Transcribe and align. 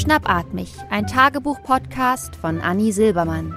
Schnappatmig, 0.00 0.72
ein 0.88 1.06
Tagebuch-Podcast 1.06 2.34
von 2.34 2.62
Anni 2.62 2.90
Silbermann. 2.90 3.54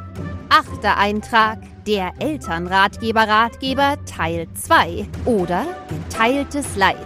Achter 0.50 0.98
Eintrag: 0.98 1.60
Der 1.88 2.12
Elternratgeber 2.20 3.26
Ratgeber 3.26 3.96
Teil 4.04 4.50
2 4.54 5.08
oder 5.24 5.66
Geteiltes 5.88 6.76
Leid. 6.76 6.98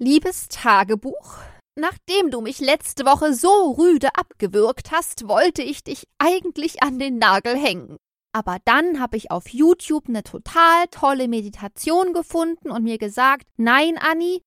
Liebes 0.00 0.48
Tagebuch, 0.48 1.36
nachdem 1.76 2.32
du 2.32 2.40
mich 2.40 2.58
letzte 2.58 3.06
Woche 3.06 3.34
so 3.34 3.70
rüde 3.78 4.08
abgewürgt 4.16 4.90
hast, 4.90 5.28
wollte 5.28 5.62
ich 5.62 5.84
dich 5.84 6.08
eigentlich 6.18 6.82
an 6.82 6.98
den 6.98 7.18
Nagel 7.18 7.56
hängen. 7.56 7.98
Aber 8.36 8.58
dann 8.66 9.00
habe 9.00 9.16
ich 9.16 9.30
auf 9.30 9.48
YouTube 9.48 10.10
eine 10.10 10.22
total 10.22 10.88
tolle 10.90 11.26
Meditation 11.26 12.12
gefunden 12.12 12.70
und 12.70 12.82
mir 12.82 12.98
gesagt, 12.98 13.46
nein, 13.56 13.96
Anni, 13.96 14.42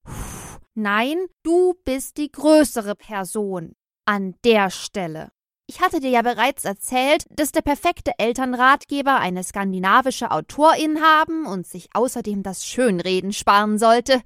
nein, 0.76 1.18
du 1.42 1.74
bist 1.86 2.18
die 2.18 2.32
größere 2.32 2.94
Person 2.94 3.74
an 4.06 4.36
der 4.46 4.70
Stelle. 4.70 5.32
Ich 5.66 5.82
hatte 5.82 6.02
dir 6.02 6.12
ja 6.12 6.22
bereits 6.22 6.66
erzählt, 6.66 7.26
dass 7.32 7.52
der 7.52 7.64
perfekte 7.64 8.12
Elternratgeber 8.20 9.16
eine 9.16 9.44
skandinavische 9.44 10.30
Autorin 10.30 11.02
haben 11.02 11.48
und 11.48 11.66
sich 11.66 11.90
außerdem 11.92 12.44
das 12.44 12.68
Schönreden 12.68 13.34
sparen 13.34 13.80
sollte. 13.80 14.22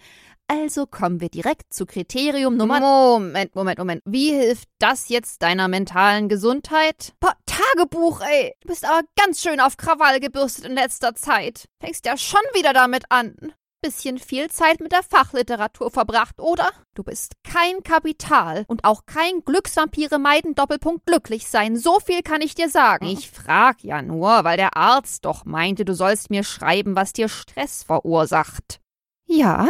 Also 0.47 0.85
kommen 0.85 1.21
wir 1.21 1.29
direkt 1.29 1.73
zu 1.73 1.85
Kriterium 1.85 2.57
Nummer. 2.57 2.79
Moment, 2.79 3.55
Moment, 3.55 3.79
Moment. 3.79 4.01
Wie 4.05 4.31
hilft 4.31 4.67
das 4.79 5.09
jetzt 5.09 5.41
deiner 5.41 5.67
mentalen 5.67 6.29
Gesundheit? 6.29 7.13
Boah, 7.19 7.35
Tagebuch, 7.45 8.21
ey. 8.21 8.53
Du 8.61 8.67
bist 8.67 8.85
aber 8.85 9.01
ganz 9.15 9.41
schön 9.41 9.59
auf 9.59 9.77
Krawall 9.77 10.19
gebürstet 10.19 10.65
in 10.65 10.73
letzter 10.73 11.15
Zeit. 11.15 11.65
Fängst 11.79 12.05
ja 12.05 12.17
schon 12.17 12.41
wieder 12.53 12.73
damit 12.73 13.05
an. 13.09 13.35
Bisschen 13.81 14.17
viel 14.17 14.49
Zeit 14.49 14.79
mit 14.79 14.93
der 14.93 15.03
Fachliteratur 15.03 15.91
verbracht, 15.91 16.39
oder? 16.39 16.69
Du 16.93 17.03
bist 17.03 17.33
kein 17.43 17.83
Kapital 17.83 18.63
und 18.67 18.85
auch 18.85 19.05
kein 19.05 19.43
Glücksvampire 19.43 20.19
meiden 20.19 20.55
Doppelpunkt 20.55 21.05
glücklich 21.05 21.47
sein. 21.47 21.75
So 21.75 21.99
viel 21.99 22.21
kann 22.21 22.41
ich 22.41 22.55
dir 22.55 22.69
sagen. 22.69 23.07
Ich 23.07 23.29
frag 23.29 23.83
ja 23.83 24.01
nur, 24.01 24.45
weil 24.45 24.55
der 24.55 24.77
Arzt 24.77 25.25
doch 25.25 25.43
meinte, 25.43 25.83
du 25.83 25.93
sollst 25.93 26.29
mir 26.29 26.43
schreiben, 26.43 26.95
was 26.95 27.11
dir 27.11 27.27
Stress 27.27 27.83
verursacht. 27.83 28.79
Ja, 29.25 29.67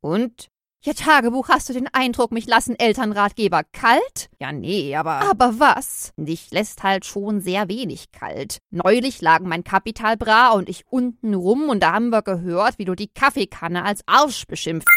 und? 0.00 0.48
Ja, 0.84 0.92
Tagebuch, 0.92 1.48
hast 1.48 1.68
du 1.68 1.72
den 1.72 1.88
Eindruck, 1.92 2.30
mich 2.30 2.46
lassen 2.46 2.78
Elternratgeber 2.78 3.62
kalt? 3.72 4.30
Ja, 4.38 4.52
nee, 4.52 4.94
aber. 4.94 5.28
Aber 5.28 5.58
was? 5.58 6.12
Dich 6.16 6.52
lässt 6.52 6.84
halt 6.84 7.04
schon 7.04 7.40
sehr 7.40 7.68
wenig 7.68 8.12
kalt. 8.12 8.58
Neulich 8.70 9.20
lagen 9.20 9.48
mein 9.48 9.64
Kapital 9.64 10.16
bra 10.16 10.50
und 10.50 10.68
ich 10.68 10.84
unten 10.88 11.34
rum 11.34 11.68
und 11.68 11.82
da 11.82 11.94
haben 11.94 12.10
wir 12.10 12.22
gehört, 12.22 12.78
wie 12.78 12.84
du 12.84 12.94
die 12.94 13.08
Kaffeekanne 13.08 13.84
als 13.84 14.02
Arsch 14.06 14.46
beschimpft. 14.46 14.88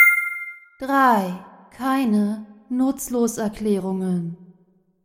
Drei. 0.80 1.44
Keine 1.76 2.46
Nutzloserklärungen. 2.70 4.38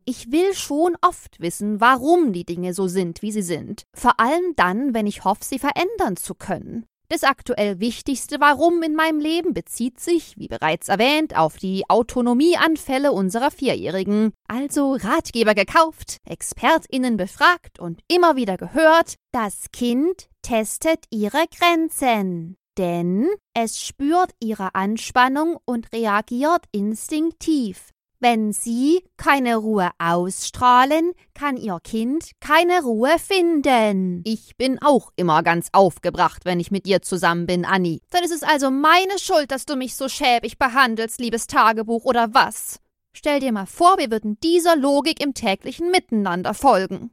Ich 0.04 0.30
will 0.30 0.54
schon 0.54 0.96
oft 1.00 1.40
wissen, 1.40 1.80
warum 1.80 2.32
die 2.32 2.44
Dinge 2.44 2.74
so 2.74 2.86
sind, 2.86 3.22
wie 3.22 3.32
sie 3.32 3.42
sind. 3.42 3.84
Vor 3.94 4.20
allem 4.20 4.54
dann, 4.54 4.94
wenn 4.94 5.06
ich 5.06 5.24
hoffe, 5.24 5.42
sie 5.42 5.58
verändern 5.58 6.16
zu 6.16 6.34
können. 6.34 6.86
Das 7.08 7.22
aktuell 7.22 7.78
wichtigste 7.78 8.40
Warum 8.40 8.82
in 8.82 8.94
meinem 8.94 9.20
Leben 9.20 9.54
bezieht 9.54 10.00
sich, 10.00 10.36
wie 10.36 10.48
bereits 10.48 10.88
erwähnt, 10.88 11.36
auf 11.36 11.56
die 11.56 11.84
Autonomieanfälle 11.88 13.12
unserer 13.12 13.52
Vierjährigen. 13.52 14.32
Also 14.48 14.94
Ratgeber 14.94 15.54
gekauft, 15.54 16.18
ExpertInnen 16.24 17.16
befragt 17.16 17.78
und 17.78 18.00
immer 18.08 18.34
wieder 18.34 18.56
gehört, 18.56 19.14
das 19.32 19.70
Kind 19.72 20.28
testet 20.42 21.04
ihre 21.10 21.44
Grenzen. 21.56 22.56
Denn 22.76 23.28
es 23.54 23.80
spürt 23.80 24.32
ihre 24.40 24.74
Anspannung 24.74 25.58
und 25.64 25.92
reagiert 25.92 26.64
instinktiv. 26.72 27.92
Wenn 28.18 28.52
Sie 28.52 29.04
keine 29.16 29.56
Ruhe 29.56 29.90
ausstrahlen, 29.98 31.12
kann 31.34 31.56
Ihr 31.56 31.78
Kind 31.82 32.30
keine 32.40 32.82
Ruhe 32.82 33.18
finden. 33.18 34.22
Ich 34.24 34.56
bin 34.56 34.80
auch 34.80 35.12
immer 35.16 35.42
ganz 35.42 35.68
aufgebracht, 35.72 36.44
wenn 36.44 36.58
ich 36.58 36.70
mit 36.70 36.86
dir 36.86 37.02
zusammen 37.02 37.46
bin, 37.46 37.64
Anni. 37.64 38.00
Dann 38.10 38.24
ist 38.24 38.32
es 38.32 38.42
also 38.42 38.70
meine 38.70 39.18
Schuld, 39.18 39.50
dass 39.50 39.66
du 39.66 39.76
mich 39.76 39.96
so 39.96 40.08
schäbig 40.08 40.58
behandelst, 40.58 41.20
liebes 41.20 41.46
Tagebuch, 41.46 42.04
oder 42.04 42.32
was? 42.32 42.80
Stell 43.12 43.40
dir 43.40 43.52
mal 43.52 43.66
vor, 43.66 43.98
wir 43.98 44.10
würden 44.10 44.38
dieser 44.42 44.76
Logik 44.76 45.22
im 45.22 45.34
täglichen 45.34 45.90
Miteinander 45.90 46.54
folgen. 46.54 47.10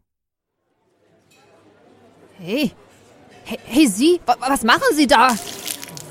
Hey, 2.37 2.71
hey, 3.45 3.59
hey 3.65 3.87
Sie, 3.87 4.21
was 4.25 4.63
machen 4.63 4.83
Sie 4.93 5.07
da? 5.07 5.29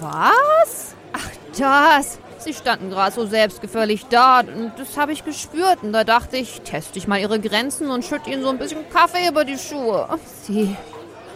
Was? 0.00 0.94
Ach, 1.12 1.31
das. 1.58 2.19
Sie 2.44 2.54
standen 2.54 2.91
gerade 2.91 3.14
so 3.14 3.26
selbstgefällig 3.26 4.06
da 4.10 4.41
und 4.41 4.72
das 4.76 4.97
habe 4.97 5.12
ich 5.12 5.25
gespürt 5.25 5.82
und 5.82 5.92
da 5.92 6.04
dachte 6.04 6.36
ich, 6.36 6.60
teste 6.62 6.98
ich 6.98 7.06
mal 7.06 7.20
ihre 7.20 7.38
Grenzen 7.38 7.91
und 7.91 8.04
schütte 8.04 8.30
ihnen 8.30 8.42
so 8.42 8.48
ein 8.48 8.58
bisschen 8.58 8.88
Kaffee 8.91 9.28
über 9.28 9.44
die 9.44 9.58
Schuhe. 9.58 10.08
Sie, 10.42 10.76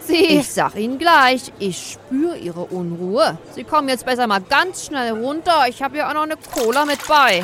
Sie. 0.07 0.39
Ich 0.39 0.53
sag 0.53 0.75
Ihnen 0.75 0.99
gleich, 0.99 1.51
ich 1.59 1.91
spüre 1.91 2.37
Ihre 2.37 2.63
Unruhe. 2.63 3.37
Sie 3.53 3.65
kommen 3.65 3.89
jetzt 3.89 4.05
besser 4.05 4.25
mal 4.25 4.39
ganz 4.41 4.85
schnell 4.85 5.11
runter. 5.11 5.65
Ich 5.67 5.83
habe 5.83 5.97
ja 5.97 6.09
auch 6.09 6.13
noch 6.13 6.23
eine 6.23 6.37
Cola 6.37 6.85
mit 6.85 7.05
bei. 7.07 7.43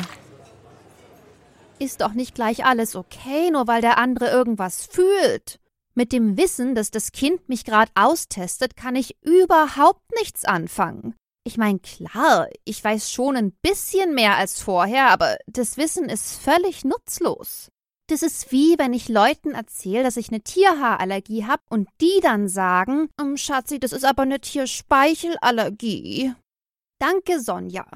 Ist 1.78 2.00
doch 2.00 2.14
nicht 2.14 2.34
gleich 2.34 2.64
alles 2.64 2.96
okay, 2.96 3.50
nur 3.50 3.66
weil 3.66 3.82
der 3.82 3.98
andere 3.98 4.30
irgendwas 4.30 4.86
fühlt. 4.86 5.58
Mit 5.94 6.12
dem 6.12 6.38
Wissen, 6.38 6.74
dass 6.74 6.90
das 6.90 7.12
Kind 7.12 7.48
mich 7.48 7.64
gerade 7.64 7.90
austestet, 7.94 8.76
kann 8.76 8.96
ich 8.96 9.16
überhaupt 9.22 10.02
nichts 10.18 10.44
anfangen. 10.44 11.14
Ich 11.46 11.58
meine, 11.58 11.78
klar, 11.78 12.48
ich 12.64 12.82
weiß 12.82 13.10
schon 13.12 13.36
ein 13.36 13.52
bisschen 13.60 14.14
mehr 14.14 14.36
als 14.36 14.62
vorher, 14.62 15.10
aber 15.10 15.36
das 15.46 15.76
Wissen 15.76 16.08
ist 16.08 16.36
völlig 16.36 16.84
nutzlos. 16.84 17.70
Das 18.08 18.22
ist 18.22 18.50
wie, 18.50 18.78
wenn 18.78 18.94
ich 18.94 19.08
Leuten 19.08 19.52
erzähle, 19.52 20.02
dass 20.02 20.16
ich 20.16 20.28
eine 20.28 20.42
Tierhaarallergie 20.42 21.44
habe 21.44 21.62
und 21.68 21.88
die 22.00 22.20
dann 22.22 22.48
sagen, 22.48 23.08
um, 23.20 23.36
Schatzi, 23.36 23.78
das 23.78 23.92
ist 23.92 24.04
aber 24.04 24.22
eine 24.22 24.40
Tierspeichelallergie. 24.40 26.32
Danke, 26.98 27.40
Sonja. 27.40 27.86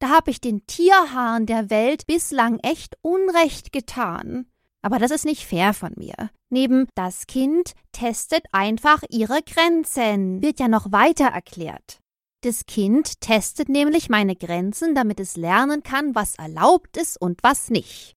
Da 0.00 0.10
habe 0.10 0.30
ich 0.30 0.40
den 0.40 0.66
Tierhaaren 0.66 1.46
der 1.46 1.70
Welt 1.70 2.06
bislang 2.06 2.58
echt 2.60 2.96
Unrecht 3.02 3.72
getan. 3.72 4.46
Aber 4.80 4.98
das 4.98 5.10
ist 5.10 5.24
nicht 5.24 5.44
fair 5.44 5.74
von 5.74 5.92
mir. 5.96 6.30
Neben 6.50 6.86
das 6.94 7.26
Kind 7.26 7.72
testet 7.92 8.44
einfach 8.52 9.02
ihre 9.08 9.42
Grenzen, 9.42 10.40
wird 10.40 10.60
ja 10.60 10.68
noch 10.68 10.92
weiter 10.92 11.26
erklärt. 11.26 12.00
Das 12.42 12.66
Kind 12.66 13.20
testet 13.20 13.68
nämlich 13.68 14.08
meine 14.10 14.36
Grenzen, 14.36 14.94
damit 14.94 15.18
es 15.18 15.36
lernen 15.36 15.82
kann, 15.82 16.14
was 16.14 16.36
erlaubt 16.36 16.96
ist 16.96 17.20
und 17.20 17.42
was 17.42 17.68
nicht. 17.68 18.14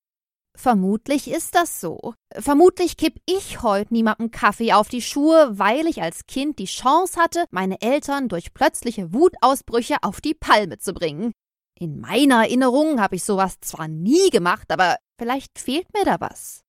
Vermutlich 0.55 1.27
ist 1.27 1.55
das 1.55 1.81
so. 1.81 2.13
Vermutlich 2.31 2.97
kipp 2.97 3.19
ich 3.25 3.63
heute 3.63 3.93
niemandem 3.93 4.29
Kaffee 4.29 4.73
auf 4.73 4.89
die 4.89 5.01
Schuhe, 5.01 5.57
weil 5.57 5.87
ich 5.87 6.03
als 6.03 6.27
Kind 6.27 6.59
die 6.59 6.65
Chance 6.65 7.19
hatte, 7.19 7.45
meine 7.49 7.81
Eltern 7.81 8.27
durch 8.27 8.53
plötzliche 8.53 9.11
Wutausbrüche 9.11 9.97
auf 10.03 10.21
die 10.21 10.35
Palme 10.35 10.77
zu 10.77 10.93
bringen. 10.93 11.31
In 11.79 11.99
meiner 11.99 12.43
Erinnerung 12.43 13.01
habe 13.01 13.15
ich 13.15 13.23
sowas 13.23 13.59
zwar 13.61 13.87
nie 13.87 14.29
gemacht, 14.29 14.71
aber 14.71 14.97
vielleicht 15.17 15.57
fehlt 15.57 15.91
mir 15.95 16.05
da 16.05 16.19
was. 16.19 16.61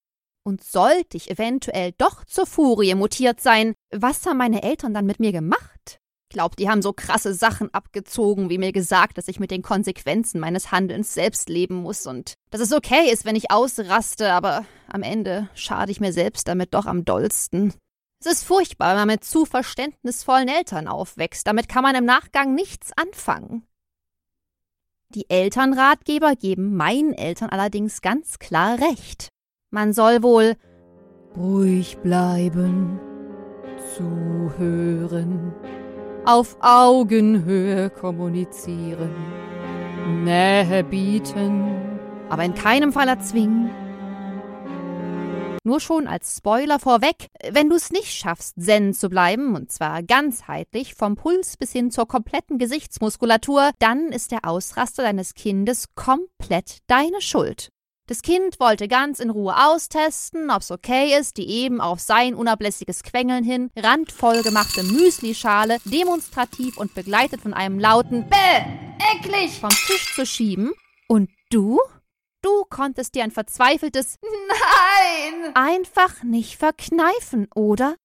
Und 0.42 0.64
sollte 0.64 1.19
ich 1.19 1.30
eventuell 1.30 1.92
doch 1.98 2.24
zur 2.24 2.46
Furie 2.46 2.94
mutiert 2.94 3.40
sein, 3.40 3.74
was 3.94 4.24
haben 4.24 4.38
meine 4.38 4.62
Eltern 4.62 4.94
dann 4.94 5.04
mit 5.04 5.20
mir 5.20 5.32
gemacht? 5.32 5.98
Glaube, 6.32 6.56
die 6.56 6.69
haben 6.69 6.82
so 6.82 6.93
krasse 6.93 7.34
Sachen 7.34 7.72
abgezogen, 7.72 8.50
wie 8.50 8.59
mir 8.59 8.72
gesagt, 8.72 9.19
dass 9.19 9.28
ich 9.28 9.41
mit 9.41 9.50
den 9.50 9.62
Konsequenzen 9.62 10.41
meines 10.41 10.72
Handelns 10.72 11.15
selbst 11.15 11.48
leben 11.48 11.76
muss 11.76 12.06
und 12.06 12.34
dass 12.50 12.60
es 12.60 12.72
okay 12.72 13.10
ist, 13.10 13.25
wenn 13.25 13.37
ich 13.37 13.50
ausraste, 13.50 14.32
aber 14.32 14.65
am 14.88 15.03
Ende 15.03 15.48
schade 15.54 15.93
ich 15.93 16.00
mir 16.00 16.12
selbst 16.12 16.48
damit 16.48 16.75
doch 16.75 16.87
am 16.87 17.04
dollsten. 17.04 17.75
Es 18.20 18.31
ist 18.31 18.44
furchtbar, 18.44 18.91
wenn 18.91 19.00
man 19.00 19.09
mit 19.09 19.25
zu 19.25 19.44
verständnisvollen 19.44 20.48
Eltern 20.48 20.87
aufwächst. 20.87 21.47
Damit 21.47 21.69
kann 21.69 21.82
man 21.82 21.97
im 21.97 22.04
Nachgang 22.04 22.55
nichts 22.55 22.93
anfangen. 22.96 23.67
Die 25.08 25.28
Elternratgeber 25.28 26.37
geben 26.37 26.76
meinen 26.76 27.14
Eltern 27.14 27.50
allerdings 27.50 28.00
ganz 28.00 28.38
klar 28.38 28.78
recht. 28.78 29.28
Man 29.70 29.93
soll 29.93 30.23
wohl 30.23 30.55
ruhig 31.37 31.99
bleiben, 31.99 33.00
zuhören, 33.96 35.52
auf 36.24 36.56
Augenhöhe 36.60 37.90
kommunizieren, 37.90 39.10
Nähe 40.24 40.84
bieten, 40.84 41.74
aber 42.28 42.44
in 42.44 42.54
keinem 42.54 42.92
Fall 42.92 43.08
erzwingen. 43.08 43.70
Nur 45.64 45.78
schon 45.78 46.08
als 46.08 46.36
Spoiler 46.36 46.80
vorweg, 46.80 47.28
wenn 47.50 47.69
du 47.69 47.76
es 47.76 47.92
nicht 47.92 48.12
schaffst, 48.12 48.56
zen 48.60 48.94
zu 48.94 49.08
bleiben, 49.08 49.54
und 49.54 49.70
zwar 49.70 50.02
ganzheitlich, 50.02 50.94
vom 50.94 51.14
Puls 51.14 51.56
bis 51.56 51.70
hin 51.70 51.92
zur 51.92 52.08
kompletten 52.08 52.58
Gesichtsmuskulatur, 52.58 53.70
dann 53.78 54.08
ist 54.08 54.32
der 54.32 54.44
Ausraster 54.44 55.04
deines 55.04 55.34
Kindes 55.34 55.86
komplett 55.94 56.78
deine 56.88 57.20
Schuld. 57.20 57.70
Das 58.12 58.20
Kind 58.20 58.61
wollte 58.61 58.88
ganz 58.88 59.20
in 59.20 59.31
Ruhe 59.31 59.56
austesten, 59.56 60.50
ob's 60.50 60.70
okay 60.70 61.19
ist, 61.19 61.38
die 61.38 61.49
eben 61.49 61.81
auf 61.81 61.99
sein 61.99 62.35
unablässiges 62.35 63.03
Quengeln 63.03 63.43
hin 63.43 63.70
randvoll 63.75 64.43
gemachte 64.43 64.82
Müslischale 64.82 65.79
demonstrativ 65.87 66.76
und 66.76 66.94
begleitet 66.94 67.41
von 67.41 67.55
einem 67.55 67.79
lauten 67.79 68.29
Bäh, 68.29 68.67
schrecklich! 69.00 69.59
vom 69.59 69.70
Tisch 69.70 70.14
zu 70.14 70.26
schieben. 70.26 70.75
Und 71.09 71.31
du? 71.49 71.81
Du 72.43 72.67
konntest 72.69 73.14
dir 73.14 73.25
ein 73.25 73.31
verzweifeltes 73.31 74.19
Nein! 74.20 75.56
einfach 75.56 76.23
nicht 76.23 76.59
verkneifen, 76.59 77.49
oder? 77.55 77.97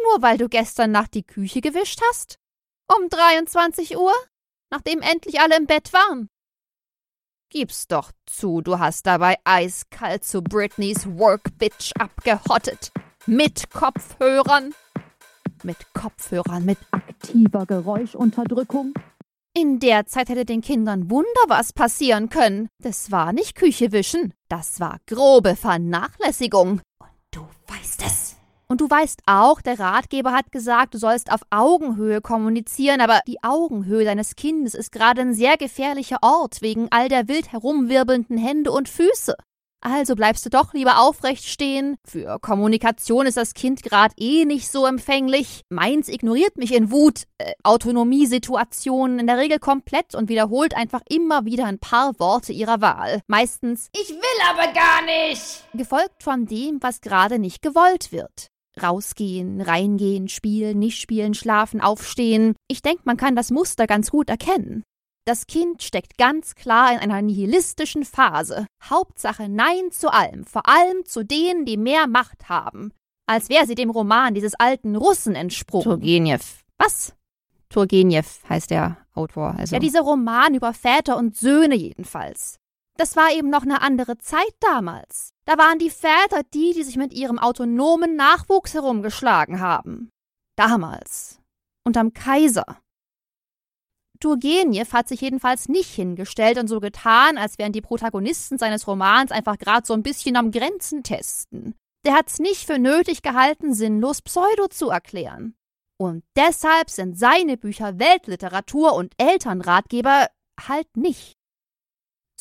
Nur 0.00 0.22
weil 0.22 0.38
du 0.38 0.48
gestern 0.48 0.92
Nacht 0.92 1.14
die 1.14 1.24
Küche 1.24 1.60
gewischt 1.60 2.00
hast? 2.10 2.38
Um 2.86 3.08
23 3.08 3.96
Uhr? 3.96 4.14
Nachdem 4.70 5.02
endlich 5.02 5.40
alle 5.40 5.56
im 5.56 5.66
Bett 5.66 5.92
waren? 5.92 6.30
Gib's 7.52 7.88
doch 7.88 8.12
zu, 8.26 8.60
du 8.60 8.78
hast 8.78 9.08
dabei 9.08 9.36
eiskalt 9.42 10.22
zu 10.22 10.40
Britneys 10.40 11.04
Workbitch 11.18 11.90
abgehottet. 11.98 12.92
Mit 13.26 13.70
Kopfhörern. 13.70 14.72
Mit 15.64 15.78
Kopfhörern, 15.92 16.64
mit 16.64 16.78
aktiver 16.92 17.66
Geräuschunterdrückung. 17.66 18.94
In 19.52 19.80
der 19.80 20.06
Zeit 20.06 20.28
hätte 20.28 20.44
den 20.44 20.60
Kindern 20.60 21.10
wunder 21.10 21.26
was 21.48 21.72
passieren 21.72 22.28
können. 22.28 22.68
Das 22.84 23.10
war 23.10 23.32
nicht 23.32 23.56
Küche 23.56 23.90
wischen, 23.90 24.32
das 24.48 24.78
war 24.78 24.98
grobe 25.08 25.56
Vernachlässigung. 25.56 26.80
Und 27.00 27.10
du 27.32 27.40
weißt 27.66 28.02
es. 28.06 28.09
Und 28.70 28.80
du 28.80 28.88
weißt 28.88 29.22
auch, 29.26 29.60
der 29.60 29.80
Ratgeber 29.80 30.30
hat 30.30 30.52
gesagt, 30.52 30.94
du 30.94 30.98
sollst 30.98 31.32
auf 31.32 31.40
Augenhöhe 31.50 32.20
kommunizieren, 32.20 33.00
aber 33.00 33.18
die 33.26 33.42
Augenhöhe 33.42 34.04
deines 34.04 34.36
Kindes 34.36 34.74
ist 34.74 34.92
gerade 34.92 35.22
ein 35.22 35.34
sehr 35.34 35.56
gefährlicher 35.56 36.18
Ort 36.22 36.62
wegen 36.62 36.86
all 36.92 37.08
der 37.08 37.26
wild 37.26 37.50
herumwirbelnden 37.50 38.38
Hände 38.38 38.70
und 38.70 38.88
Füße. 38.88 39.34
Also 39.82 40.14
bleibst 40.14 40.46
du 40.46 40.50
doch 40.50 40.72
lieber 40.72 41.00
aufrecht 41.00 41.46
stehen. 41.46 41.96
Für 42.06 42.38
Kommunikation 42.38 43.26
ist 43.26 43.38
das 43.38 43.54
Kind 43.54 43.82
gerade 43.82 44.14
eh 44.18 44.44
nicht 44.44 44.70
so 44.70 44.86
empfänglich. 44.86 45.62
Meins 45.68 46.08
ignoriert 46.08 46.56
mich 46.56 46.72
in 46.72 46.92
Wut, 46.92 47.24
äh, 47.38 47.54
Autonomiesituationen 47.64 49.18
in 49.18 49.26
der 49.26 49.38
Regel 49.38 49.58
komplett 49.58 50.14
und 50.14 50.28
wiederholt 50.28 50.76
einfach 50.76 51.00
immer 51.08 51.44
wieder 51.44 51.64
ein 51.64 51.80
paar 51.80 52.20
Worte 52.20 52.52
ihrer 52.52 52.80
Wahl. 52.80 53.20
Meistens 53.26 53.88
Ich 53.96 54.10
will 54.10 54.40
aber 54.48 54.72
gar 54.72 55.02
nicht! 55.06 55.64
gefolgt 55.74 56.22
von 56.22 56.46
dem, 56.46 56.78
was 56.80 57.00
gerade 57.00 57.40
nicht 57.40 57.62
gewollt 57.62 58.12
wird. 58.12 58.50
Rausgehen, 58.82 59.60
reingehen, 59.60 60.28
spielen, 60.28 60.78
nicht 60.78 61.00
spielen, 61.00 61.34
schlafen, 61.34 61.80
aufstehen. 61.80 62.54
Ich 62.68 62.82
denke, 62.82 63.02
man 63.04 63.16
kann 63.16 63.36
das 63.36 63.50
Muster 63.50 63.86
ganz 63.86 64.10
gut 64.10 64.28
erkennen. 64.28 64.82
Das 65.26 65.46
Kind 65.46 65.82
steckt 65.82 66.18
ganz 66.18 66.54
klar 66.54 66.92
in 66.92 66.98
einer 66.98 67.22
nihilistischen 67.22 68.04
Phase. 68.04 68.66
Hauptsache 68.82 69.48
Nein 69.48 69.90
zu 69.90 70.12
allem, 70.12 70.44
vor 70.44 70.68
allem 70.68 71.04
zu 71.04 71.24
denen, 71.24 71.66
die 71.66 71.76
mehr 71.76 72.06
Macht 72.06 72.48
haben. 72.48 72.92
Als 73.26 73.48
wäre 73.48 73.66
sie 73.66 73.74
dem 73.74 73.90
Roman 73.90 74.34
dieses 74.34 74.54
alten 74.54 74.96
Russen 74.96 75.34
entsprungen. 75.34 75.84
Turgenev. 75.84 76.64
Was? 76.78 77.14
Turgenev 77.68 78.40
heißt 78.48 78.70
der 78.70 78.96
Autor. 79.14 79.54
Also. 79.56 79.76
Ja, 79.76 79.80
dieser 79.80 80.00
Roman 80.00 80.54
über 80.54 80.72
Väter 80.72 81.16
und 81.16 81.36
Söhne 81.36 81.76
jedenfalls. 81.76 82.58
Das 83.00 83.16
war 83.16 83.32
eben 83.32 83.48
noch 83.48 83.62
eine 83.62 83.80
andere 83.80 84.18
Zeit 84.18 84.52
damals. 84.60 85.32
Da 85.46 85.56
waren 85.56 85.78
die 85.78 85.88
Väter 85.88 86.42
die, 86.52 86.74
die 86.74 86.82
sich 86.82 86.98
mit 86.98 87.14
ihrem 87.14 87.38
autonomen 87.38 88.14
Nachwuchs 88.14 88.74
herumgeschlagen 88.74 89.58
haben. 89.58 90.10
Damals. 90.54 91.40
Unterm 91.82 92.12
Kaiser. 92.12 92.78
Turgenev 94.20 94.92
hat 94.92 95.08
sich 95.08 95.22
jedenfalls 95.22 95.70
nicht 95.70 95.88
hingestellt 95.94 96.58
und 96.58 96.68
so 96.68 96.78
getan, 96.78 97.38
als 97.38 97.56
wären 97.56 97.72
die 97.72 97.80
Protagonisten 97.80 98.58
seines 98.58 98.86
Romans 98.86 99.30
einfach 99.30 99.56
gerade 99.56 99.86
so 99.86 99.94
ein 99.94 100.02
bisschen 100.02 100.36
am 100.36 100.50
Grenzen 100.50 101.02
testen. 101.02 101.74
Der 102.04 102.12
hat's 102.12 102.38
nicht 102.38 102.66
für 102.66 102.78
nötig 102.78 103.22
gehalten, 103.22 103.72
sinnlos 103.72 104.20
Pseudo 104.20 104.68
zu 104.68 104.90
erklären. 104.90 105.54
Und 105.98 106.22
deshalb 106.36 106.90
sind 106.90 107.18
seine 107.18 107.56
Bücher 107.56 107.98
Weltliteratur 107.98 108.92
und 108.92 109.14
Elternratgeber 109.16 110.28
halt 110.68 110.98
nicht. 110.98 111.39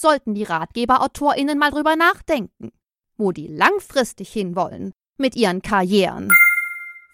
Sollten 0.01 0.33
die 0.33 0.43
RatgeberautorInnen 0.43 1.59
mal 1.59 1.71
drüber 1.71 1.97
nachdenken, 1.97 2.71
wo 3.17 3.33
die 3.33 3.47
langfristig 3.47 4.29
hinwollen 4.29 4.93
mit 5.17 5.35
ihren 5.35 5.61
Karrieren. 5.61 6.29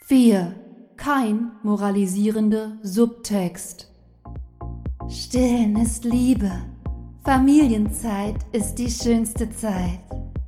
4. 0.03 0.53
Kein 0.95 1.53
moralisierender 1.63 2.77
Subtext. 2.83 3.91
Stillen 5.09 5.77
ist 5.77 6.03
Liebe. 6.03 6.51
Familienzeit 7.23 8.35
ist 8.51 8.75
die 8.75 8.91
schönste 8.91 9.49
Zeit. 9.49 10.01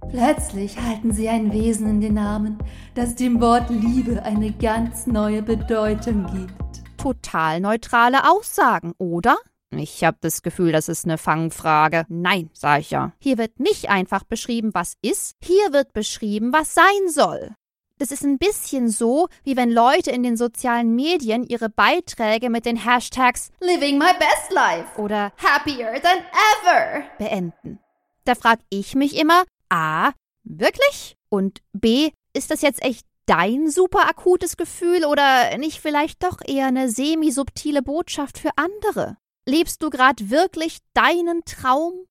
Plötzlich 0.08 0.80
halten 0.80 1.14
sie 1.14 1.30
ein 1.30 1.52
Wesen 1.52 1.90
in 1.90 2.02
den 2.02 2.20
Armen, 2.20 2.60
das 2.94 3.16
dem 3.16 3.42
Wort 3.42 3.72
Liebe 3.72 4.22
eine 4.22 4.52
ganz 4.52 5.08
neue 5.08 5.42
Bedeutung 5.42 6.28
gibt. 6.28 6.84
Total 7.00 7.60
neutrale 7.60 8.30
Aussagen, 8.30 8.94
oder? 9.00 9.38
Ich 9.72 10.04
habe 10.04 10.18
das 10.22 10.42
Gefühl, 10.44 10.72
das 10.72 10.88
ist 10.88 11.06
eine 11.06 11.18
Fangfrage. 11.18 12.06
Nein, 12.08 12.50
Sag 12.54 12.80
ich 12.82 12.92
ja. 12.92 13.12
hier 13.20 13.38
wird 13.38 13.60
nicht 13.60 13.90
einfach 13.90 14.24
beschrieben, 14.24 14.72
was 14.74 14.94
ist, 15.02 15.36
hier 15.44 15.74
wird 15.74 15.92
beschrieben, 15.94 16.54
was 16.54 16.74
sein 16.74 17.10
soll. 17.10 17.54
Das 18.00 18.12
ist 18.12 18.24
ein 18.24 18.38
bisschen 18.38 18.90
so, 18.90 19.28
wie 19.44 19.58
wenn 19.58 19.72
Leute 19.72 20.12
in 20.12 20.22
den 20.24 20.38
sozialen 20.38 20.94
Medien 20.96 21.44
ihre 21.44 21.68
Beiträge 21.70 22.50
mit 22.50 22.66
den 22.66 22.78
Hashtags 22.78 23.50
Living 23.60 23.98
my 23.98 24.12
best 24.20 24.52
life. 24.52 25.02
oder 25.02 25.34
Happier 25.44 26.00
than 26.02 26.20
ever. 26.64 27.04
beenden. 27.18 27.80
Da 28.24 28.36
frag 28.36 28.60
ich 28.70 28.94
mich 28.96 29.18
immer, 29.20 29.44
A, 29.70 30.12
wirklich? 30.44 31.16
Und 31.30 31.60
B, 31.74 32.12
ist 32.34 32.52
das 32.52 32.62
jetzt 32.62 32.84
echt 32.84 33.06
dein 33.26 33.70
super 33.70 34.08
akutes 34.08 34.56
Gefühl 34.58 35.04
oder 35.04 35.58
nicht 35.58 35.80
vielleicht 35.82 36.24
doch 36.24 36.38
eher 36.46 36.68
eine 36.68 36.90
semi-subtile 36.90 37.82
Botschaft 37.82 38.38
für 38.38 38.52
andere? 38.56 39.18
Lebst 39.50 39.82
du 39.82 39.90
gerade 39.90 40.30
wirklich 40.30 40.80
deinen 40.94 41.46
Traum? 41.46 42.06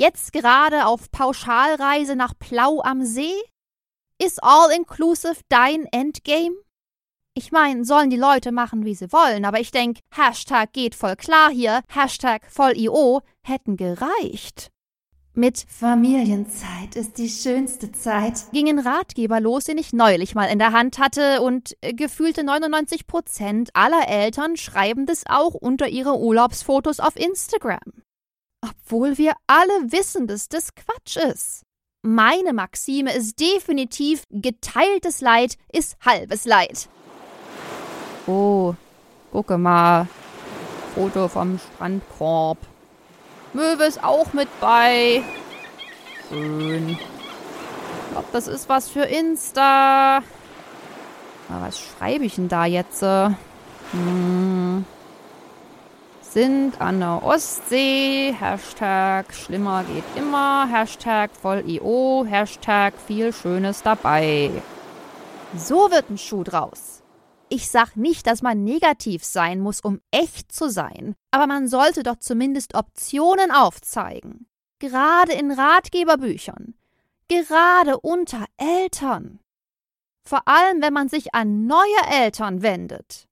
Jetzt 0.00 0.32
gerade 0.32 0.86
auf 0.86 1.12
Pauschalreise 1.12 2.16
nach 2.16 2.36
Plau 2.36 2.82
am 2.82 3.04
See? 3.04 3.40
Ist 4.20 4.42
All-Inclusive 4.42 5.42
dein 5.48 5.86
Endgame? 5.92 6.56
Ich 7.34 7.52
meine, 7.52 7.84
sollen 7.84 8.10
die 8.10 8.16
Leute 8.16 8.50
machen, 8.50 8.84
wie 8.84 8.96
sie 8.96 9.12
wollen, 9.12 9.44
aber 9.44 9.60
ich 9.60 9.70
denk, 9.70 10.00
Hashtag 10.12 10.72
geht 10.72 10.96
voll 10.96 11.14
klar 11.14 11.50
hier, 11.50 11.82
Hashtag 11.88 12.50
voll 12.50 12.76
IO 12.76 13.22
hätten 13.44 13.76
gereicht. 13.76 14.72
Mit 15.34 15.64
Familienzeit 15.66 16.94
ist 16.94 17.16
die 17.16 17.30
schönste 17.30 17.90
Zeit. 17.90 18.44
gingen 18.52 18.78
Ratgeber 18.78 19.40
los, 19.40 19.64
den 19.64 19.78
ich 19.78 19.94
neulich 19.94 20.34
mal 20.34 20.44
in 20.44 20.58
der 20.58 20.72
Hand 20.72 20.98
hatte 20.98 21.40
und 21.40 21.74
äh, 21.80 21.94
gefühlte 21.94 22.44
99 22.44 23.06
Prozent 23.06 23.70
aller 23.72 24.08
Eltern 24.08 24.58
schreiben 24.58 25.06
das 25.06 25.22
auch 25.26 25.54
unter 25.54 25.88
ihre 25.88 26.18
Urlaubsfotos 26.18 27.00
auf 27.00 27.16
Instagram. 27.16 27.80
Obwohl 28.60 29.16
wir 29.16 29.32
alle 29.46 29.72
wissen, 29.90 30.26
dass 30.26 30.50
das 30.50 30.74
Quatsch 30.74 31.16
ist. 31.16 31.62
Meine 32.02 32.52
Maxime 32.52 33.14
ist 33.14 33.40
definitiv, 33.40 34.24
geteiltes 34.30 35.22
Leid 35.22 35.56
ist 35.72 35.96
halbes 36.04 36.44
Leid. 36.44 36.90
Oh, 38.26 38.74
gucke 39.32 39.56
mal. 39.56 40.08
Foto 40.94 41.26
vom 41.28 41.58
Strandkorb. 41.58 42.58
Möwe 43.52 43.84
ist 43.84 44.02
auch 44.02 44.32
mit 44.32 44.48
bei. 44.60 45.22
Schön. 46.28 46.90
Ich 46.90 46.98
glaube, 48.12 48.28
das 48.32 48.48
ist 48.48 48.68
was 48.68 48.88
für 48.88 49.02
Insta. 49.04 50.18
Aber 51.48 51.66
was 51.66 51.78
schreibe 51.78 52.24
ich 52.24 52.36
denn 52.36 52.48
da 52.48 52.64
jetzt? 52.64 53.02
Hm. 53.02 54.84
Sind 56.22 56.80
an 56.80 57.00
der 57.00 57.22
Ostsee. 57.22 58.34
Hashtag 58.38 59.34
schlimmer 59.34 59.84
geht 59.84 60.04
immer. 60.16 60.66
Hashtag 60.72 61.30
voll 61.40 61.62
IO. 61.66 62.24
Hashtag 62.26 62.94
viel 63.06 63.34
Schönes 63.34 63.82
dabei. 63.82 64.50
So 65.54 65.90
wird 65.90 66.08
ein 66.08 66.16
Schuh 66.16 66.42
draus. 66.42 67.01
Ich 67.54 67.68
sag 67.68 67.96
nicht, 67.98 68.26
dass 68.26 68.40
man 68.40 68.64
negativ 68.64 69.22
sein 69.22 69.60
muss, 69.60 69.80
um 69.80 70.00
echt 70.10 70.50
zu 70.50 70.70
sein, 70.70 71.14
aber 71.30 71.46
man 71.46 71.68
sollte 71.68 72.02
doch 72.02 72.16
zumindest 72.16 72.74
Optionen 72.74 73.50
aufzeigen. 73.50 74.46
Gerade 74.78 75.34
in 75.34 75.50
Ratgeberbüchern. 75.50 76.72
Gerade 77.28 78.00
unter 78.00 78.46
Eltern. 78.56 79.38
Vor 80.26 80.48
allem, 80.48 80.80
wenn 80.80 80.94
man 80.94 81.10
sich 81.10 81.34
an 81.34 81.66
neue 81.66 82.22
Eltern 82.22 82.62
wendet. 82.62 83.28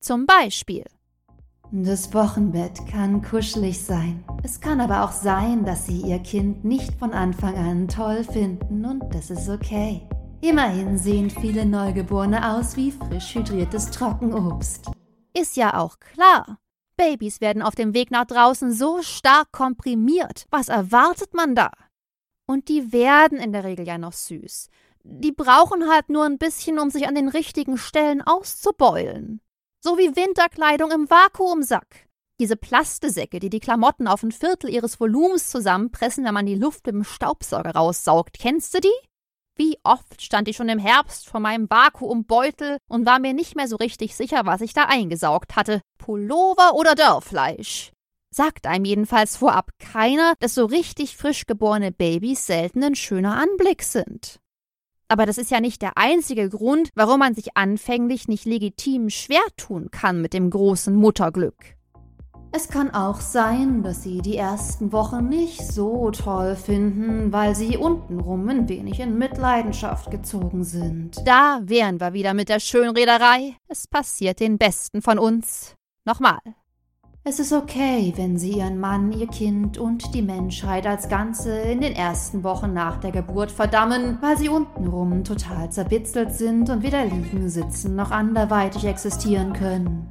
Zum 0.00 0.26
Beispiel. 0.26 0.84
Das 1.70 2.12
Wochenbett 2.12 2.88
kann 2.90 3.22
kuschelig 3.22 3.84
sein. 3.84 4.24
Es 4.42 4.60
kann 4.60 4.80
aber 4.80 5.04
auch 5.04 5.12
sein, 5.12 5.64
dass 5.64 5.86
Sie 5.86 6.00
Ihr 6.00 6.18
Kind 6.18 6.64
nicht 6.64 6.92
von 6.98 7.12
Anfang 7.12 7.54
an 7.54 7.86
toll 7.86 8.24
finden 8.24 8.84
und 8.84 9.14
das 9.14 9.30
ist 9.30 9.48
okay. 9.48 10.02
Immerhin 10.42 10.98
sehen 10.98 11.30
viele 11.30 11.64
Neugeborene 11.64 12.56
aus 12.56 12.76
wie 12.76 12.92
frisch 12.92 13.34
hydriertes 13.34 13.90
Trockenobst. 13.90 14.90
Ist 15.32 15.56
ja 15.56 15.78
auch 15.78 15.98
klar. 15.98 16.58
Babys 16.96 17.40
werden 17.40 17.62
auf 17.62 17.74
dem 17.74 17.94
Weg 17.94 18.10
nach 18.10 18.26
draußen 18.26 18.72
so 18.72 19.02
stark 19.02 19.50
komprimiert. 19.52 20.46
Was 20.50 20.68
erwartet 20.68 21.34
man 21.34 21.54
da? 21.54 21.70
Und 22.46 22.68
die 22.68 22.92
werden 22.92 23.38
in 23.38 23.52
der 23.52 23.64
Regel 23.64 23.86
ja 23.86 23.98
noch 23.98 24.12
süß. 24.12 24.68
Die 25.04 25.32
brauchen 25.32 25.88
halt 25.88 26.08
nur 26.08 26.24
ein 26.24 26.38
bisschen, 26.38 26.78
um 26.78 26.90
sich 26.90 27.08
an 27.08 27.14
den 27.14 27.28
richtigen 27.28 27.78
Stellen 27.78 28.22
auszubeulen. 28.22 29.40
So 29.80 29.98
wie 29.98 30.16
Winterkleidung 30.16 30.90
im 30.90 31.08
Vakuumsack. 31.08 32.06
Diese 32.40 32.56
Plastesäcke, 32.56 33.40
die 33.40 33.50
die 33.50 33.60
Klamotten 33.60 34.06
auf 34.06 34.22
ein 34.22 34.32
Viertel 34.32 34.68
ihres 34.68 35.00
Volumens 35.00 35.48
zusammenpressen, 35.50 36.24
wenn 36.24 36.34
man 36.34 36.46
die 36.46 36.54
Luft 36.54 36.86
mit 36.86 36.94
dem 36.94 37.04
Staubsauger 37.04 37.70
raussaugt. 37.70 38.38
Kennst 38.38 38.74
du 38.74 38.80
die? 38.80 39.08
Wie 39.56 39.78
oft 39.84 40.20
stand 40.20 40.48
ich 40.48 40.56
schon 40.56 40.68
im 40.68 40.78
Herbst 40.78 41.26
vor 41.28 41.40
meinem 41.40 41.68
Vakuumbeutel 41.70 42.76
und 42.88 43.06
war 43.06 43.18
mir 43.18 43.32
nicht 43.32 43.56
mehr 43.56 43.68
so 43.68 43.76
richtig 43.76 44.14
sicher, 44.14 44.42
was 44.44 44.60
ich 44.60 44.74
da 44.74 44.84
eingesaugt 44.84 45.56
hatte. 45.56 45.80
Pullover 45.96 46.74
oder 46.74 46.94
Dörrfleisch? 46.94 47.90
Sagt 48.30 48.66
einem 48.66 48.84
jedenfalls 48.84 49.36
vorab 49.36 49.70
keiner, 49.78 50.34
dass 50.40 50.54
so 50.54 50.66
richtig 50.66 51.16
frisch 51.16 51.46
geborene 51.46 51.90
Babys 51.90 52.44
selten 52.44 52.84
ein 52.84 52.94
schöner 52.94 53.36
Anblick 53.36 53.82
sind. 53.82 54.40
Aber 55.08 55.24
das 55.24 55.38
ist 55.38 55.50
ja 55.50 55.60
nicht 55.60 55.80
der 55.80 55.96
einzige 55.96 56.50
Grund, 56.50 56.90
warum 56.94 57.20
man 57.20 57.34
sich 57.34 57.56
anfänglich 57.56 58.28
nicht 58.28 58.44
legitim 58.44 59.08
schwer 59.08 59.44
tun 59.56 59.90
kann 59.90 60.20
mit 60.20 60.34
dem 60.34 60.50
großen 60.50 60.94
Mutterglück. 60.94 61.75
Es 62.52 62.68
kann 62.68 62.90
auch 62.90 63.20
sein, 63.20 63.82
dass 63.82 64.02
Sie 64.02 64.18
die 64.18 64.36
ersten 64.36 64.92
Wochen 64.92 65.28
nicht 65.28 65.60
so 65.60 66.10
toll 66.10 66.56
finden, 66.56 67.32
weil 67.32 67.54
Sie 67.54 67.76
untenrum 67.76 68.48
ein 68.48 68.68
wenig 68.68 69.00
in 69.00 69.18
Mitleidenschaft 69.18 70.10
gezogen 70.10 70.64
sind. 70.64 71.16
Da 71.26 71.60
wären 71.62 72.00
wir 72.00 72.12
wieder 72.12 72.34
mit 72.34 72.48
der 72.48 72.60
Schönrederei. 72.60 73.56
Es 73.68 73.86
passiert 73.86 74.40
den 74.40 74.58
Besten 74.58 75.02
von 75.02 75.18
uns. 75.18 75.74
Nochmal. 76.04 76.38
Es 77.28 77.40
ist 77.40 77.52
okay, 77.52 78.12
wenn 78.14 78.38
Sie 78.38 78.52
Ihren 78.52 78.78
Mann, 78.78 79.10
Ihr 79.10 79.26
Kind 79.26 79.78
und 79.78 80.14
die 80.14 80.22
Menschheit 80.22 80.86
als 80.86 81.08
Ganze 81.08 81.58
in 81.58 81.80
den 81.80 81.92
ersten 81.92 82.44
Wochen 82.44 82.72
nach 82.72 83.00
der 83.00 83.10
Geburt 83.10 83.50
verdammen, 83.50 84.18
weil 84.20 84.38
Sie 84.38 84.48
untenrum 84.48 85.24
total 85.24 85.68
zerbitzelt 85.72 86.32
sind 86.32 86.70
und 86.70 86.84
weder 86.84 87.04
liegen, 87.04 87.48
sitzen 87.48 87.96
noch 87.96 88.12
anderweitig 88.12 88.84
existieren 88.84 89.52
können. 89.54 90.08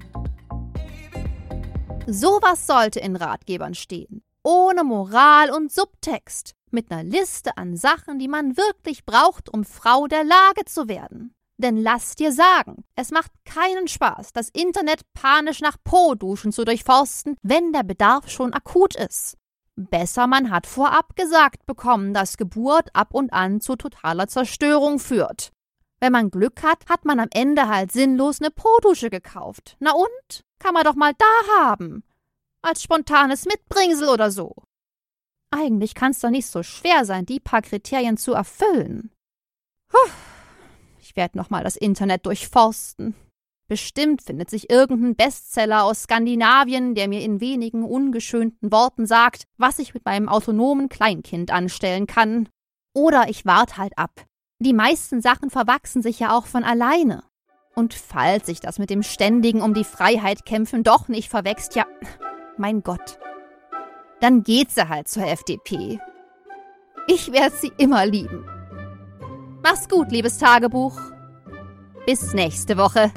Sowas 2.08 2.68
sollte 2.68 3.00
in 3.00 3.16
Ratgebern 3.16 3.74
stehen. 3.74 4.22
Ohne 4.44 4.84
Moral 4.84 5.50
und 5.50 5.72
Subtext. 5.72 6.54
Mit 6.70 6.92
einer 6.92 7.04
Liste 7.04 7.58
an 7.58 7.76
Sachen, 7.76 8.20
die 8.20 8.28
man 8.28 8.58
wirklich 8.58 9.06
braucht, 9.06 9.52
um 9.52 9.64
Frau 9.64 10.06
der 10.06 10.24
Lage 10.24 10.66
zu 10.66 10.88
werden. 10.88 11.34
Denn 11.58 11.78
lass 11.78 12.16
dir 12.16 12.32
sagen, 12.32 12.84
es 12.96 13.12
macht 13.12 13.32
keinen 13.46 13.88
Spaß, 13.88 14.34
das 14.34 14.50
Internet 14.50 15.02
panisch 15.14 15.62
nach 15.62 15.78
Po-Duschen 15.84 16.52
zu 16.52 16.64
durchforsten, 16.64 17.38
wenn 17.42 17.72
der 17.72 17.84
Bedarf 17.84 18.30
schon 18.30 18.54
akut 18.54 18.96
ist. 18.96 19.38
Besser 19.76 20.28
man 20.28 20.52
hat 20.52 20.68
vorab 20.68 21.16
gesagt 21.16 21.66
bekommen, 21.66 22.14
dass 22.14 22.38
Geburt 22.38 22.90
ab 22.94 23.14
und 23.14 23.34
an 23.34 23.62
zu 23.62 23.76
totaler 23.76 24.28
Zerstörung 24.28 25.00
führt. 25.00 25.52
Wenn 26.00 26.12
man 26.12 26.30
Glück 26.30 26.62
hat, 26.64 26.86
hat 26.90 27.06
man 27.06 27.20
am 27.20 27.30
Ende 27.34 27.68
halt 27.68 27.92
sinnlos 27.92 28.42
eine 28.42 28.52
Po-Dusche 28.52 29.10
gekauft. 29.10 29.78
Na 29.80 29.94
und? 29.94 30.44
Kann 30.60 30.74
man 30.74 30.84
doch 30.84 30.96
mal 30.96 31.14
da 31.18 31.62
haben. 31.62 32.04
Als 32.62 32.84
spontanes 32.84 33.46
Mitbringsel 33.46 34.10
oder 34.10 34.32
so. 34.32 34.56
Eigentlich 35.52 35.96
kann 35.96 36.12
es 36.12 36.20
doch 36.20 36.30
nicht 36.30 36.48
so 36.48 36.64
schwer 36.64 37.06
sein, 37.06 37.26
die 37.26 37.40
paar 37.40 37.62
Kriterien 37.62 38.18
zu 38.18 38.34
erfüllen. 38.34 39.12
Puh. 39.88 40.12
Ich 41.00 41.16
werde 41.16 41.38
nochmal 41.38 41.64
das 41.64 41.76
Internet 41.76 42.26
durchforsten. 42.26 43.16
Bestimmt 43.68 44.22
findet 44.22 44.50
sich 44.50 44.70
irgendein 44.70 45.16
Bestseller 45.16 45.86
aus 45.86 46.04
Skandinavien, 46.04 46.94
der 46.94 47.08
mir 47.08 47.22
in 47.22 47.42
wenigen 47.42 47.84
ungeschönten 47.84 48.72
Worten 48.72 49.08
sagt, 49.08 49.46
was 49.58 49.80
ich 49.80 49.94
mit 49.94 50.06
meinem 50.06 50.30
autonomen 50.30 50.90
Kleinkind 50.90 51.52
anstellen 51.52 52.06
kann. 52.06 52.50
Oder 52.94 53.30
ich 53.30 53.46
warte 53.46 53.78
halt 53.78 53.98
ab. 53.98 54.26
Die 54.66 54.74
meisten 54.74 55.22
Sachen 55.22 55.52
verwachsen 55.52 56.02
sich 56.02 56.20
ja 56.20 56.36
auch 56.36 56.48
von 56.48 56.64
alleine. 56.64 57.24
Und 57.76 57.94
falls 57.94 58.48
sich 58.48 58.62
das 58.62 58.80
mit 58.80 58.90
dem 58.90 59.04
ständigen 59.04 59.62
um 59.62 59.76
die 59.76 59.84
Freiheit 59.84 60.44
kämpfen 60.44 60.82
doch 60.82 61.08
nicht 61.08 61.30
verwächst, 61.30 61.76
ja, 61.76 61.86
mein 62.58 62.82
Gott, 62.82 63.20
dann 64.22 64.42
geht 64.42 64.72
sie 64.72 64.90
halt 64.90 65.08
zur 65.08 65.28
FDP. 65.28 66.00
Ich 67.06 67.32
werde 67.32 67.56
sie 67.56 67.72
immer 67.78 68.08
lieben. 68.08 68.44
Mach's 69.62 69.88
gut, 69.88 70.12
liebes 70.12 70.40
Tagebuch. 70.40 71.00
Bis 72.08 72.34
nächste 72.34 72.76
Woche. 72.76 73.12